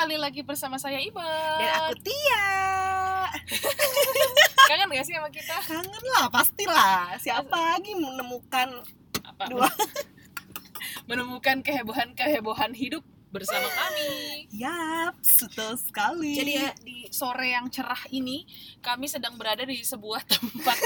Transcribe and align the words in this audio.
kembali 0.00 0.16
lagi 0.16 0.40
bersama 0.40 0.80
saya 0.80 0.96
Iba. 0.96 1.28
Dan 1.60 1.76
aku 1.76 2.08
Tia. 2.08 2.48
Kangen 4.72 4.96
gak 4.96 5.04
sih 5.04 5.12
sama 5.12 5.28
kita? 5.28 5.52
Kangen 5.60 6.04
lah, 6.16 6.24
pastilah. 6.32 7.20
Siapa 7.20 7.52
lagi 7.52 7.92
menemukan 7.92 8.80
Apa? 9.28 9.52
dua? 9.52 9.68
Menemukan 11.12 11.60
kehebohan-kehebohan 11.60 12.72
hidup 12.72 13.04
bersama 13.28 13.68
kami. 13.68 14.48
Yap, 14.56 15.20
betul 15.20 15.76
sekali. 15.76 16.32
Jadi 16.32 16.52
ya 16.56 16.72
di 16.80 16.98
sore 17.12 17.52
yang 17.52 17.68
cerah 17.68 18.00
ini 18.08 18.48
kami 18.80 19.04
sedang 19.04 19.36
berada 19.36 19.68
di 19.68 19.84
sebuah 19.84 20.24
tempat 20.32 20.80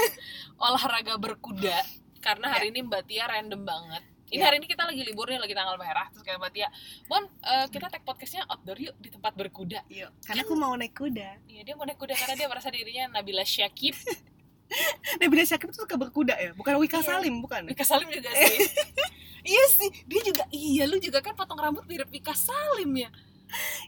olahraga 0.59 1.15
berkuda 1.15 1.87
karena 2.19 2.51
hari 2.51 2.67
ini 2.67 2.83
Mbak 2.83 3.07
Tia 3.07 3.31
random 3.31 3.63
banget. 3.63 4.03
Ini 4.25 4.41
Ya. 4.41 4.49
hari 4.49 4.57
ini 4.57 4.65
kita 4.65 4.83
lagi 4.83 5.01
libur 5.01 5.29
nih, 5.29 5.37
lagi 5.37 5.53
tanggal 5.53 5.77
merah. 5.77 6.09
Terus 6.09 6.21
kayak 6.21 6.41
Mbak 6.41 6.51
Tia, 6.51 6.69
Bon, 7.05 7.21
eh, 7.21 7.65
kita 7.69 7.85
tag 7.87 8.01
podcastnya 8.01 8.41
outdoor 8.45 8.77
yuk 8.79 8.95
di 8.97 9.09
tempat 9.09 9.31
berkuda. 9.31 9.85
Yuk, 9.85 10.09
karena 10.21 10.41
aku 10.41 10.53
mau 10.55 10.73
naik 10.73 10.93
kuda. 10.93 11.29
Iya 11.45 11.61
dia 11.61 11.73
mau 11.73 11.85
naik 11.85 11.95
kuda 11.95 12.13
karena 12.13 12.33
dia 12.35 12.47
merasa 12.47 12.67
dirinya 12.67 13.05
Nabila 13.11 13.45
Syakib. 13.45 13.93
Nabila 15.21 15.45
Syakib 15.45 15.69
tuh 15.69 15.85
suka 15.85 15.93
berkuda 15.95 16.33
ya? 16.35 16.51
Bukan 16.53 16.73
Wika 16.81 16.99
Iya. 16.99 17.07
Salim, 17.07 17.37
bukan? 17.37 17.69
Wika 17.69 17.85
Salim 17.85 18.09
juga 18.09 18.33
sih. 18.33 18.65
iya 19.53 19.63
sih, 19.69 19.89
dia 20.03 20.21
juga 20.25 20.43
iya 20.49 20.89
lu 20.89 20.97
juga 20.97 21.21
kan 21.21 21.37
potong 21.37 21.61
rambut 21.61 21.85
mirip 21.85 22.09
Wika 22.09 22.33
Salim 22.33 22.97
ya. 22.97 23.09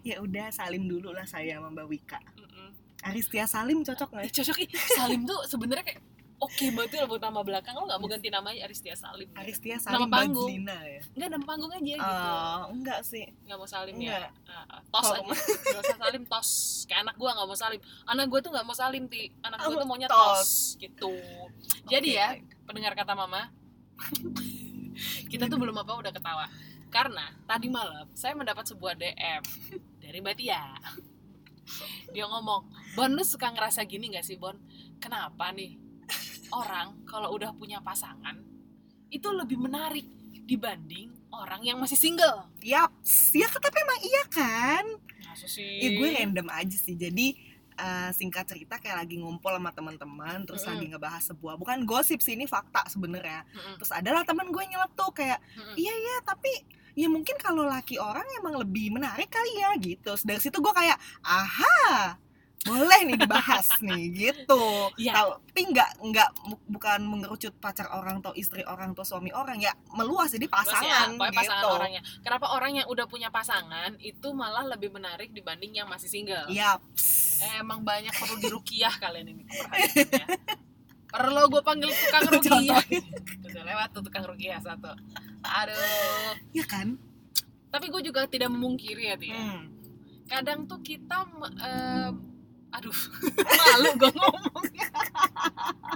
Ya 0.05 0.22
udah, 0.22 0.53
Salim 0.53 0.85
dulu 0.85 1.09
lah 1.09 1.25
saya 1.25 1.58
sama 1.58 1.73
Mbak 1.73 1.88
Wika. 1.89 2.22
Mm-mm. 2.38 2.69
Aristia 3.03 3.49
Salim 3.49 3.81
cocok 3.81 4.22
Eh, 4.22 4.30
nggak? 4.30 4.38
cocok. 4.38 4.58
Salim 4.94 5.25
tuh 5.25 5.41
sebenarnya 5.49 5.81
kayak 5.83 6.02
oke 6.37 6.65
banget 6.71 6.89
tuh 6.93 7.07
buat 7.07 7.19
nama 7.19 7.41
belakang 7.41 7.73
lo 7.73 7.83
nggak 7.83 7.97
mau 7.97 8.07
ganti 8.07 8.27
namanya 8.27 8.59
Aristia 8.63 8.93
Salim. 8.93 9.25
gitu. 9.25 9.37
Aristia 9.37 9.75
Nama 9.75 9.83
Salim 9.83 10.07
panggung. 10.07 10.47
Badzina 10.47 10.77
ya? 10.79 11.01
Enggak 11.11 11.29
nama 11.29 11.45
panggung 11.45 11.71
aja 11.71 11.81
gitu. 11.81 12.01
Oh, 12.03 12.61
enggak 12.69 12.99
sih. 13.01 13.25
Nggak 13.43 13.57
mau 13.57 13.65
Salim 13.65 13.95
Enggak. 13.95 14.21
ya. 14.21 14.29
Ah. 14.47 14.79
tos 14.87 15.01
Kalau- 15.03 15.17
aja. 15.23 15.33
Gak 15.67 15.81
usah 15.81 15.97
Salim 15.99 16.23
tos. 16.23 16.49
Kayak 16.85 17.01
anak 17.03 17.16
gua 17.16 17.29
nggak 17.33 17.47
mau 17.47 17.57
Salim. 17.57 17.79
Anak 18.05 18.25
gua 18.27 18.39
tuh 18.39 18.52
nggak 18.52 18.66
mau 18.66 18.75
Salim 18.75 19.03
ti. 19.05 19.23
Anak 19.39 19.57
gua 19.59 19.67
Oh, 19.67 19.79
tuh 19.79 19.88
maunya 19.88 20.07
tos. 20.07 20.16
tos 20.16 20.52
gitu. 20.77 21.11
Jadi 21.85 22.09
Oke, 22.11 22.17
ya, 22.17 22.27
baik. 22.31 22.44
pendengar 22.63 22.94
kata 22.94 23.13
mama 23.13 23.41
kita 25.27 25.45
tuh 25.45 25.57
belum 25.57 25.75
apa 25.75 25.94
udah 25.95 26.11
ketawa 26.11 26.45
karena 26.88 27.33
tadi 27.44 27.67
malam 27.67 28.07
saya 28.13 28.33
mendapat 28.33 28.63
sebuah 28.63 28.94
DM 28.94 29.41
dari 29.99 30.17
Mbak 30.17 30.35
Tia 30.35 30.63
dia 32.09 32.25
ngomong 32.25 32.63
Bon 32.94 33.09
lu 33.09 33.22
suka 33.22 33.49
ngerasa 33.49 33.83
gini 33.83 34.07
gak 34.09 34.23
sih 34.23 34.35
Bon 34.35 34.55
kenapa 34.97 35.51
nih 35.51 35.75
orang 36.52 37.03
kalau 37.08 37.36
udah 37.36 37.52
punya 37.56 37.80
pasangan 37.84 38.40
itu 39.08 39.28
lebih 39.31 39.59
menarik 39.59 40.03
dibanding 40.48 41.12
orang 41.31 41.59
yang 41.64 41.78
masih 41.80 42.00
single 42.00 42.48
Yap, 42.64 42.92
ya 43.36 43.48
tapi 43.52 43.78
emang 43.84 44.00
iya 44.03 44.23
kan? 44.31 44.86
Masa 45.28 45.48
sih 45.48 45.84
Ya 45.84 45.90
gue 45.95 46.08
random 46.08 46.48
aja 46.48 46.78
sih. 46.80 46.95
Jadi 46.95 47.36
eh, 47.78 48.09
singkat 48.16 48.48
cerita 48.48 48.80
kayak 48.80 49.06
lagi 49.06 49.20
ngumpul 49.20 49.52
sama 49.53 49.72
teman-teman 49.75 50.48
terus 50.48 50.64
Mm-mm. 50.64 50.72
lagi 50.75 50.86
ngebahas 50.92 51.23
sebuah 51.30 51.56
bukan 51.59 51.84
gosip 51.84 52.23
sih 52.23 52.40
ini 52.40 52.48
fakta 52.48 52.88
sebenarnya. 52.88 53.44
Mm-mm, 53.53 53.75
Terus 53.80 53.92
adalah 53.92 54.23
teman 54.23 54.50
gue 54.50 54.64
nyeletuk 54.64 55.12
kayak 55.20 55.40
mm-mm. 55.56 55.75
iya 55.75 55.94
ya 55.94 56.16
tapi 56.25 56.52
ya 56.98 57.08
mungkin 57.12 57.38
kalau 57.38 57.68
laki 57.68 58.02
orang 58.02 58.25
emang 58.42 58.58
lebih 58.58 58.90
menarik 58.95 59.30
kali 59.30 59.52
ya 59.62 59.70
gitu. 59.78 60.16
Terus 60.16 60.23
dari 60.25 60.42
situ 60.42 60.58
gue 60.58 60.73
kayak 60.73 60.98
aha 61.22 62.18
boleh 62.67 62.99
nih 63.07 63.17
dibahas 63.17 63.67
nih 63.79 64.03
gitu. 64.11 64.91
Iya. 64.99 65.13
Tapi 65.15 65.61
nggak 65.71 65.89
nggak 66.03 66.29
bu- 66.43 66.63
bukan 66.67 66.99
mengerucut 67.07 67.55
pacar 67.57 67.87
orang 67.95 68.19
atau 68.19 68.35
istri 68.35 68.61
orang 68.67 68.91
atau 68.91 69.07
suami 69.07 69.31
orang 69.31 69.57
ya 69.63 69.71
meluas 69.95 70.35
jadi 70.35 70.45
ya, 70.45 70.53
pasangan 70.53 71.07
pokoknya 71.15 71.31
gitu. 71.31 71.39
pasangan 71.39 71.75
orangnya. 71.79 72.01
Kenapa 72.21 72.45
orang 72.51 72.71
yang 72.83 72.88
udah 72.91 73.05
punya 73.07 73.29
pasangan 73.31 73.95
itu 74.03 74.27
malah 74.35 74.67
lebih 74.67 74.91
menarik 74.91 75.31
dibanding 75.31 75.79
yang 75.79 75.88
masih 75.88 76.11
single? 76.11 76.45
Yap. 76.51 76.83
Eh, 77.38 77.61
emang 77.61 77.85
banyak 77.85 78.11
perlu 78.17 78.35
dirukiah 78.41 78.91
kalian 78.97 79.31
ini 79.31 79.43
perhatiannya. 79.47 80.27
Perlu 81.07 81.41
gue 81.47 81.61
panggil 81.63 81.88
tukang 81.88 82.25
rukiah. 82.27 82.83
Tuh, 83.39 83.63
lewat 83.63 83.89
tuh 83.95 84.03
tukang 84.03 84.27
rukiah 84.27 84.59
satu. 84.59 84.91
Aduh. 85.39 86.35
Ya 86.51 86.67
kan? 86.67 87.00
Tapi 87.72 87.88
gue 87.88 88.01
juga 88.03 88.27
tidak 88.27 88.51
memungkiri 88.51 89.13
ya, 89.13 89.16
Tia. 89.16 89.39
Hmm. 89.39 89.72
Kadang 90.27 90.67
tuh 90.67 90.83
kita 90.83 91.23
eh, 91.63 92.11
aduh, 92.77 92.97
malu 93.59 93.89
gue 93.97 94.11
ngomongnya. 94.13 94.88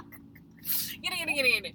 gini 1.02 1.14
gini 1.22 1.32
gini 1.34 1.48
gini. 1.58 1.70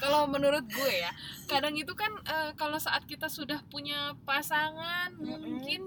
Kalau 0.00 0.26
menurut 0.26 0.64
gue 0.66 0.92
ya, 0.94 1.10
kadang 1.46 1.76
itu 1.76 1.92
kan 1.92 2.10
eh, 2.24 2.50
kalau 2.56 2.78
saat 2.80 3.04
kita 3.04 3.28
sudah 3.28 3.60
punya 3.68 4.16
pasangan, 4.24 5.12
Mm-mm. 5.14 5.38
mungkin 5.42 5.82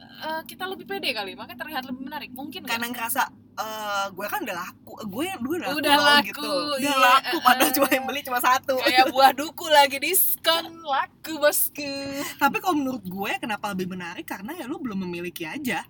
eh, 0.00 0.42
kita 0.46 0.64
lebih 0.68 0.86
pede 0.86 1.10
kali, 1.12 1.34
makanya 1.34 1.66
terlihat 1.66 1.84
lebih 1.88 2.02
menarik. 2.06 2.30
Mungkin 2.32 2.64
karena 2.64 2.88
ngerasa 2.88 3.46
eh 3.56 4.06
gue 4.12 4.26
kan 4.28 4.44
udah 4.44 4.52
laku 4.52 4.92
gue 5.08 5.28
gue 5.32 5.56
udah 5.64 5.72
laku, 5.72 5.80
Udah 5.80 5.96
laku, 5.96 6.28
gitu 6.28 6.44
udah 6.76 6.92
iya, 6.92 6.96
laku 7.00 7.36
padahal 7.40 7.72
cuma 7.72 7.88
yang 7.88 8.04
beli 8.04 8.20
cuma 8.20 8.36
satu 8.44 8.76
kayak 8.84 9.08
buah 9.16 9.32
duku 9.32 9.64
lagi 9.72 9.96
diskon 9.96 10.84
laku 10.84 11.40
bosku 11.40 12.20
tapi 12.36 12.60
kalau 12.60 12.76
menurut 12.76 13.00
gue 13.00 13.32
kenapa 13.40 13.72
lebih 13.72 13.88
menarik 13.88 14.28
karena 14.28 14.52
ya 14.60 14.68
lu 14.68 14.76
belum 14.76 15.08
memiliki 15.08 15.48
aja 15.48 15.88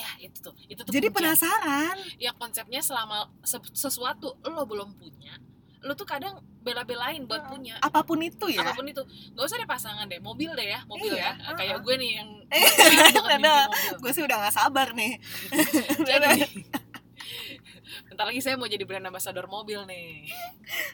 ya 0.00 0.10
itu 0.18 0.38
tuh. 0.40 0.54
Itu 0.64 0.80
tuh 0.82 0.92
jadi 0.92 1.12
penasaran. 1.12 1.96
Ya 2.16 2.32
konsepnya 2.32 2.80
selama 2.80 3.28
se- 3.44 3.76
sesuatu 3.76 4.40
lo 4.40 4.64
belum 4.64 4.96
punya 4.96 5.36
lo 5.80 5.96
tuh 5.96 6.04
kadang 6.04 6.44
bela-belain 6.60 7.24
buat 7.24 7.48
punya. 7.48 7.80
Apa 7.80 8.04
pun 8.04 8.20
itu 8.20 8.52
ya? 8.52 8.60
Apa 8.60 8.76
pun 8.76 8.84
itu. 8.84 9.00
Nggak 9.32 9.44
usah 9.48 9.56
deh 9.56 9.64
pasangan 9.64 10.04
deh 10.04 10.20
mobil 10.20 10.52
deh 10.52 10.68
ya 10.68 10.84
mobil 10.84 11.08
Iya, 11.08 11.32
ya. 11.32 11.56
Kayak 11.56 11.78
gue 11.80 11.94
nih 11.96 12.10
yang 12.20 12.28
Eh, 12.52 13.64
gue 13.96 14.12
sih 14.12 14.20
udah 14.20 14.36
gak 14.44 14.54
sabar 14.54 14.92
nih. 14.92 15.16
Jadi 16.08 16.44
bentar 18.06 18.24
lagi 18.28 18.40
saya 18.44 18.54
mau 18.54 18.68
jadi 18.68 18.84
brand 18.86 19.08
ambassador 19.08 19.48
mobil 19.48 19.82
nih. 19.88 20.28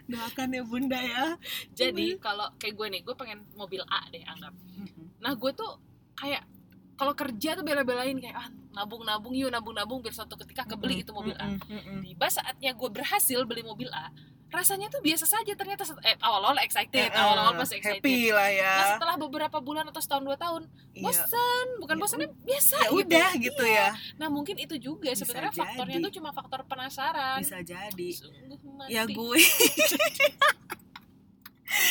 Doakan 0.06 0.54
ya 0.54 0.62
bunda 0.62 1.00
ya. 1.02 1.34
Jadi 1.74 2.16
kalau 2.22 2.46
kayak 2.56 2.78
gue 2.78 2.86
nih 2.86 3.00
gue 3.02 3.14
pengen 3.18 3.42
mobil 3.52 3.82
A 3.84 4.06
deh 4.08 4.22
anggap. 4.22 4.54
Nah 5.18 5.32
gue 5.34 5.50
tuh 5.50 5.82
kayak 6.14 6.46
kalau 6.96 7.12
kerja 7.12 7.52
tuh 7.52 7.62
bela-belain 7.62 8.16
kayak 8.16 8.34
ah 8.34 8.48
nabung-nabung 8.74 9.32
yuk 9.32 9.48
nabung-nabung 9.48 10.00
biar 10.00 10.12
suatu 10.12 10.36
ketika 10.38 10.64
kebeli 10.66 11.00
itu 11.00 11.10
mobil 11.10 11.32
A. 11.34 11.56
tiba 12.00 12.26
saatnya 12.26 12.72
gue 12.72 12.88
berhasil 12.88 13.40
beli 13.44 13.60
mobil 13.60 13.88
A 13.88 14.08
rasanya 14.46 14.86
tuh 14.86 15.02
biasa 15.02 15.26
saja 15.26 15.52
ternyata 15.52 15.82
eh, 16.00 16.14
awal-awal 16.18 16.56
excited 16.58 17.10
awal-awal 17.10 17.58
pasti 17.58 17.76
excited. 17.76 17.98
happy 17.98 18.30
lah 18.30 18.46
ya. 18.46 18.72
Nah 18.72 18.86
setelah 18.94 19.16
beberapa 19.18 19.58
bulan 19.58 19.84
atau 19.86 19.98
setahun 19.98 20.22
dua 20.22 20.36
tahun 20.36 20.62
Iya. 20.94 21.02
bosan 21.02 21.66
bukan 21.76 21.92
Ya 21.92 22.00
bosannya 22.00 22.28
biasa 22.40 22.76
ya 22.78 22.86
gitu. 22.86 22.96
udah 22.96 23.28
gitu 23.36 23.64
Iya. 23.66 23.76
ya 23.76 23.88
nah 24.16 24.28
mungkin 24.30 24.56
itu 24.56 24.78
juga 24.78 25.10
Bisa 25.10 25.20
sebenarnya 25.20 25.52
faktornya 25.52 25.98
jadi. 25.98 26.06
tuh 26.06 26.12
cuma 26.14 26.30
faktor 26.30 26.60
penasaran. 26.64 27.38
Bisa 27.38 27.58
jadi. 27.60 28.08
Sungguh 28.14 28.56
mati. 28.72 28.90
ya 28.92 29.02
gue 29.04 29.38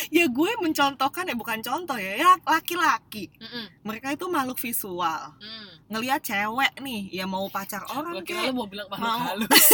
ya 0.10 0.26
gue 0.30 0.52
mencontohkan 0.62 1.26
ya 1.30 1.36
bukan 1.38 1.60
contoh 1.62 1.98
ya 1.98 2.18
ya 2.18 2.32
laki-laki 2.42 3.30
Mm-mm. 3.38 3.66
mereka 3.86 4.14
itu 4.14 4.26
makhluk 4.30 4.58
visual 4.58 5.34
Mm. 5.36 5.68
ngelihat 5.92 6.22
cewek 6.26 6.74
nih 6.82 7.02
ya 7.14 7.26
mau 7.30 7.46
pacar 7.50 7.86
orang 7.92 8.22
lu 8.22 8.54
mau 8.54 8.66
bilang 8.66 8.88
makhluk 8.90 9.06
Mau. 9.06 9.20
halus 9.22 9.66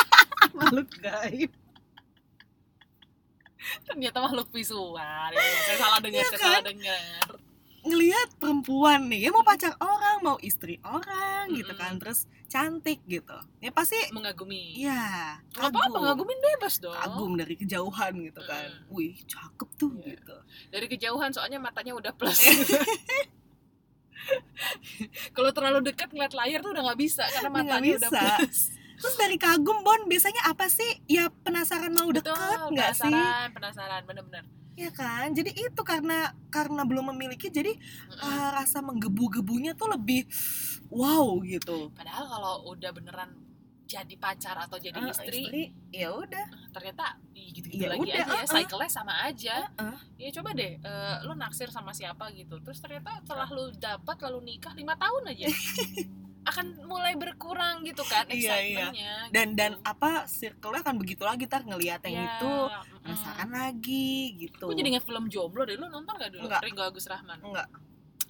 makhluk 0.58 0.88
gaib 1.00 1.50
ternyata 3.84 4.18
makhluk 4.24 4.48
visual 4.50 4.96
ya, 4.96 5.28
ya. 5.36 5.40
saya 5.68 5.76
salah 5.76 5.98
dengar 6.00 6.24
saya 6.24 6.32
kan? 6.32 6.40
salah 6.40 6.62
dengar 6.64 7.24
ngelihat 7.80 8.36
perempuan 8.36 9.06
nih 9.06 9.24
ya 9.24 9.30
mau 9.30 9.40
pacar 9.40 9.72
orang 9.76 10.20
mau 10.20 10.36
istri 10.38 10.76
orang 10.80 11.48
gitu 11.50 11.70
Mm-mm. 11.70 11.80
kan 11.80 11.96
terus 11.96 12.24
cantik 12.44 13.00
gitu. 13.04 13.32
Ya 13.58 13.70
pasti 13.70 13.96
mengagumi. 14.10 14.76
Ya 14.76 15.40
nggak 15.50 15.70
apa-apa 15.70 15.88
kagum. 15.88 16.02
ngagumin 16.04 16.38
bebas 16.42 16.74
dong. 16.76 16.92
Kagum 16.92 17.32
dari 17.34 17.54
kejauhan 17.54 18.12
gitu 18.20 18.40
kan. 18.42 18.68
Mm. 18.68 18.92
wih 18.92 19.16
cakep 19.24 19.68
tuh 19.74 19.92
Iya. 19.96 20.12
gitu. 20.12 20.36
Dari 20.68 20.86
kejauhan 20.88 21.30
soalnya 21.30 21.56
matanya 21.56 21.92
udah 21.92 22.12
plus. 22.12 22.40
Kalau 25.34 25.50
terlalu 25.50 25.80
dekat 25.82 26.10
ngeliat 26.10 26.32
layar 26.32 26.60
tuh 26.60 26.70
udah 26.70 26.82
nggak 26.84 27.00
bisa 27.00 27.24
karena 27.26 27.48
Udah 27.48 27.56
matanya 27.56 27.90
udah 27.96 28.10
bisa. 28.10 28.20
plus. 28.38 28.60
Terus 29.00 29.16
dari 29.16 29.36
kagum 29.36 29.80
bon 29.80 30.04
biasanya 30.04 30.44
apa 30.44 30.68
sih? 30.68 31.00
Ya 31.06 31.32
penasaran 31.32 31.88
mau 31.90 32.12
deket 32.12 32.28
nggak 32.68 32.92
sih? 32.92 33.08
penasaran 33.08 33.48
penasaran 33.50 34.02
bener-bener 34.04 34.44
ya 34.74 34.90
kan 34.90 35.30
jadi 35.30 35.50
itu 35.50 35.82
karena 35.82 36.32
karena 36.48 36.82
belum 36.84 37.12
memiliki 37.12 37.48
jadi 37.48 37.74
Mm-mm. 37.74 38.22
ah, 38.22 38.48
rasa 38.56 38.80
menggebu-gebunya 38.80 39.74
tuh 39.74 39.92
lebih 39.92 40.24
wow 40.88 41.38
gitu 41.42 41.90
padahal 41.92 42.24
kalau 42.26 42.54
udah 42.72 42.90
beneran 42.90 43.30
jadi 43.84 44.14
pacar 44.22 44.54
atau 44.54 44.78
jadi 44.78 44.94
Ah, 45.02 45.10
istri, 45.10 45.74
ya 45.90 46.14
udah 46.14 46.46
ternyata 46.70 47.18
ih, 47.34 47.50
gitu-gitu 47.50 47.82
Ya 47.82 47.90
lagi 47.90 48.06
udah, 48.06 48.14
aja 48.14 48.22
ya 48.22 48.38
uh-uh. 48.38 48.46
cycle-nya 48.46 48.86
sama 48.86 49.14
aja 49.26 49.56
Uh-uh. 49.74 49.98
ya 50.14 50.28
coba 50.30 50.50
deh 50.54 50.72
eh, 50.78 51.16
lu 51.26 51.34
naksir 51.34 51.68
sama 51.74 51.90
siapa 51.90 52.30
gitu 52.30 52.62
terus 52.62 52.78
ternyata 52.78 53.18
setelah 53.26 53.50
lu 53.50 53.74
dapat 53.74 54.16
lalu 54.22 54.54
nikah 54.54 54.70
lima 54.78 54.94
tahun 54.94 55.34
aja 55.34 55.50
akan 56.40 56.66
mulai 56.88 57.14
berkurang 57.14 57.84
gitu 57.84 58.00
kan 58.02 58.24
Iya, 58.26 58.34
iya. 58.34 58.54
excitementnya 58.56 59.14
dan 59.28 59.46
gitu. 59.52 59.58
dan 59.60 59.72
apa 59.84 60.10
circle-nya 60.24 60.80
akan 60.80 60.96
begitu 60.96 61.22
lagi 61.22 61.44
tar 61.44 61.62
ngelihat 61.62 62.00
yang 62.04 62.16
Ya, 62.16 62.24
itu 62.34 62.52
mm-mm. 62.66 63.00
penasaran 63.04 63.50
lagi 63.50 64.14
gitu 64.38 64.64
Aku 64.64 64.72
jadi 64.72 64.88
inget 64.88 65.04
film 65.04 65.28
jomblo 65.28 65.62
deh, 65.62 65.76
lu 65.76 65.86
nonton 65.86 66.16
gak 66.16 66.32
dulu? 66.32 66.48
Enggak. 66.48 66.60
Ringo 66.64 66.82
Agus 66.82 67.06
Rahman 67.06 67.38
enggak 67.40 67.68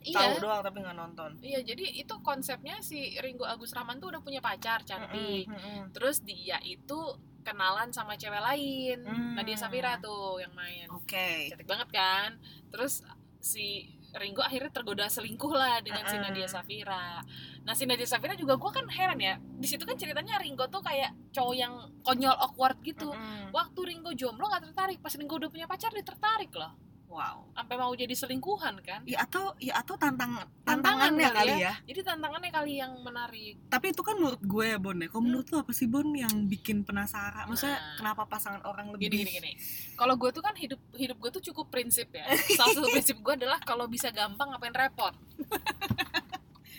tahu 0.00 0.32
iya 0.32 0.40
doang 0.40 0.64
tapi 0.64 0.80
nggak 0.80 0.96
nonton 0.96 1.30
iya 1.44 1.60
jadi 1.60 1.84
itu 1.92 2.14
konsepnya 2.24 2.80
si 2.80 3.20
Ringo 3.20 3.44
Agus 3.44 3.76
Rahman 3.76 4.00
tuh 4.00 4.08
udah 4.08 4.24
punya 4.24 4.40
pacar 4.40 4.80
cantik 4.80 5.44
Mm-mm, 5.44 5.60
mm-mm. 5.60 5.82
terus 5.92 6.24
dia 6.24 6.56
itu 6.64 6.98
kenalan 7.44 7.92
sama 7.92 8.16
cewek 8.16 8.40
lain 8.40 9.04
Hmm. 9.04 9.36
Nadia 9.36 9.56
Safira 9.56 10.00
tuh 10.00 10.40
yang 10.40 10.56
main 10.56 10.88
oke 10.88 11.52
cantik 11.52 11.68
banget 11.68 11.88
kan 11.92 12.40
terus 12.72 13.04
si 13.40 13.92
Ringo 14.16 14.42
akhirnya 14.42 14.74
tergoda 14.74 15.06
selingkuh 15.06 15.54
lah 15.54 15.78
dengan 15.84 16.02
si 16.08 16.18
Mm-mm. 16.18 16.26
Nadia 16.30 16.48
Safira 16.50 17.22
nah 17.62 17.74
si 17.76 17.86
Nadia 17.86 18.08
Safira 18.08 18.34
juga 18.34 18.58
gue 18.58 18.70
kan 18.74 18.86
heran 18.90 19.20
ya 19.22 19.38
di 19.38 19.66
situ 19.68 19.86
kan 19.86 19.94
ceritanya 19.94 20.40
Ringo 20.42 20.66
tuh 20.66 20.82
kayak 20.82 21.14
cowok 21.30 21.54
yang 21.54 21.74
konyol 22.02 22.34
awkward 22.34 22.80
gitu 22.82 23.14
Mm-mm. 23.14 23.54
waktu 23.54 23.80
Ringo 23.86 24.10
jomblo 24.16 24.50
nggak 24.50 24.72
tertarik 24.72 24.98
pas 24.98 25.14
Ringo 25.14 25.38
udah 25.38 25.50
punya 25.52 25.70
pacar 25.70 25.94
dia 25.94 26.02
tertarik 26.02 26.50
loh 26.56 26.89
wow. 27.10 27.42
Sampai 27.52 27.74
mau 27.74 27.90
jadi 27.92 28.14
selingkuhan 28.14 28.78
kan? 28.80 29.02
Ya 29.02 29.20
atau 29.20 29.52
ya 29.58 29.76
atau 29.76 29.94
tantang 29.94 30.30
Tantangan 30.62 31.10
tantangannya 31.10 31.28
kali 31.28 31.50
kali 31.50 31.54
ya. 31.60 31.74
jadi 31.82 32.00
tantangannya 32.06 32.50
kali 32.50 32.72
yang 32.76 32.92
menarik. 32.96 33.54
Tapi 33.66 33.86
itu 33.90 34.00
kan 34.00 34.14
menurut 34.14 34.38
gue 34.40 34.64
ya 34.64 34.78
Bon 34.78 34.94
ya. 34.94 35.04
Kalau 35.04 35.18
Hmm. 35.18 35.26
menurut 35.28 35.46
lu 35.46 35.56
apa 35.58 35.72
sih 35.72 35.84
Bon 35.84 36.06
yang 36.08 36.30
bikin 36.46 36.80
penasaran? 36.80 37.44
Maksudnya 37.44 37.76
Nah. 37.76 37.96
kenapa 37.96 38.22
pasangan 38.24 38.62
orang 38.62 38.88
lebih 38.90 39.10
gini 39.10 39.18
gini. 39.20 39.32
Gini 39.34 39.52
kalau 39.92 40.14
gue 40.14 40.30
tuh 40.30 40.40
kan 40.40 40.54
hidup 40.54 40.78
hidup 40.94 41.18
gue 41.18 41.30
tuh 41.32 41.42
cukup 41.44 41.66
prinsip 41.68 42.08
ya. 42.10 42.24
Salah 42.56 42.72
satu 42.72 42.88
prinsip 42.88 43.18
gue 43.18 43.34
adalah 43.36 43.58
kalau 43.58 43.84
bisa 43.84 44.08
gampang 44.08 44.48
ngapain 44.48 44.72
repot? 44.72 45.12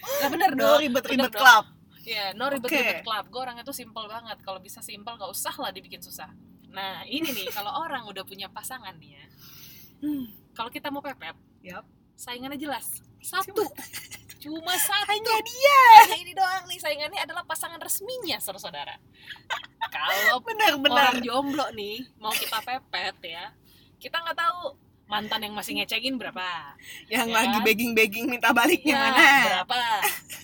Nah 0.02 0.30
bener 0.30 0.52
no 0.54 0.66
dong. 0.76 0.80
ribet-ribet 0.82 1.30
club. 1.32 1.66
Ya 2.02 2.34
no 2.34 2.50
ribet 2.50 2.68
Oke. 2.68 2.78
ribet 2.78 3.02
club. 3.02 3.24
Gue 3.28 3.42
orangnya 3.42 3.62
tuh 3.62 3.74
simple 3.74 4.06
banget. 4.06 4.38
Kalau 4.40 4.58
bisa 4.58 4.82
simple 4.82 5.14
gak 5.14 5.30
usah 5.30 5.54
lah 5.56 5.70
dibikin 5.70 6.00
susah. 6.00 6.30
Nah 6.70 7.04
ini 7.06 7.30
nih 7.30 7.48
kalau 7.50 7.70
orang 7.78 8.08
udah 8.08 8.24
punya 8.24 8.48
pasangan 8.48 8.96
nih 8.96 9.12
ya 9.14 9.26
Hmm. 10.02 10.26
kalau 10.58 10.74
kita 10.74 10.90
mau 10.90 11.00
pepet 11.00 11.38
Yap. 11.62 11.86
saingannya 12.18 12.58
jelas. 12.58 13.06
Satu. 13.22 13.62
Cuma 14.42 14.74
satu. 14.74 15.06
Hanya 15.14 15.36
dia. 15.46 15.82
Hanya 16.10 16.18
ini 16.18 16.34
doang 16.34 16.66
nih 16.66 16.82
saingannya 16.82 17.22
adalah 17.22 17.46
pasangan 17.46 17.78
resminya 17.78 18.42
saudara-saudara. 18.42 18.98
Kalau 19.94 20.42
benar-benar 20.42 21.14
orang 21.14 21.22
jomblo 21.22 21.68
nih 21.78 22.02
mau 22.18 22.34
kita 22.34 22.58
pepet 22.66 23.18
ya 23.22 23.54
kita 24.02 24.18
nggak 24.18 24.34
tahu 24.34 24.74
mantan 25.12 25.44
yang 25.44 25.52
masih 25.52 25.76
ngecengin 25.76 26.16
berapa? 26.16 26.40
Yang 27.06 27.28
Ya 27.28 27.36
lagi 27.36 27.52
kan? 27.54 27.64
begging-begging 27.64 28.26
minta 28.26 28.50
baliknya 28.52 28.96
Ya, 28.96 29.02
mana? 29.06 29.28
berapa? 29.44 29.80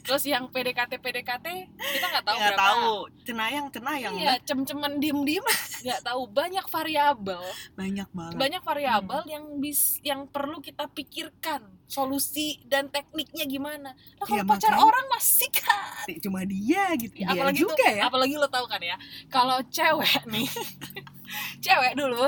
Terus 0.03 0.23
yang 0.25 0.43
PDKT 0.47 0.93
PDKT 0.97 1.47
kita 1.71 2.05
nggak 2.05 2.25
tahu 2.25 2.35
nggak 2.35 2.51
berapa. 2.51 2.67
tahu. 2.67 2.91
Cenayang 3.23 3.67
cenayang 3.69 4.13
iya 4.13 4.35
cem-ceman 4.41 4.99
diem 4.99 5.19
diem 5.23 5.45
nggak 5.83 6.01
tahu 6.01 6.27
banyak 6.27 6.65
variabel. 6.65 7.39
Banyak 7.73 8.09
banget. 8.11 8.35
Banyak 8.35 8.61
variabel 8.61 9.21
yang 9.25 9.45
bis 9.57 9.79
yang 10.01 10.27
perlu 10.27 10.59
kita 10.59 10.87
pikirkan 10.87 11.63
solusi 11.87 12.59
dan 12.63 12.87
tekniknya 12.87 13.45
gimana. 13.45 13.95
Nah 13.95 14.25
kalau 14.25 14.37
Iya, 14.37 14.43
pacar 14.45 14.71
makanya- 14.71 14.83
orang 14.85 15.05
masih 15.09 15.49
kan 15.53 16.05
cuma 16.19 16.43
dia 16.43 16.83
gitu. 16.93 17.15
Ya, 17.15 17.25
dia 17.25 17.31
apalagi 17.33 17.57
juga 17.57 17.75
tuh, 17.77 17.87
ya. 17.89 18.03
apalagi 18.03 18.35
lo 18.35 18.47
tahu 18.47 18.65
kan 18.65 18.81
ya 18.81 18.95
kalau 19.27 19.59
cewek 19.65 20.23
nih 20.25 20.47
cewek 21.59 21.93
dulu. 21.95 22.27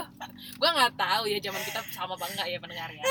Gua 0.59 0.69
nggak 0.75 0.93
tahu 0.99 1.23
ya 1.27 1.39
zaman 1.39 1.61
kita 1.63 1.79
sama 1.91 2.13
apa 2.19 2.25
enggak 2.29 2.47
ya 2.51 2.57
pendengar 2.59 2.89
ya. 2.91 3.03